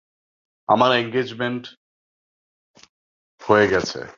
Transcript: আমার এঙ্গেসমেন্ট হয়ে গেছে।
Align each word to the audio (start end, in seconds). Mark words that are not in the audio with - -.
আমার 0.69 0.91
এঙ্গেসমেন্ট 0.97 1.63
হয়ে 3.41 3.65
গেছে। 3.67 4.01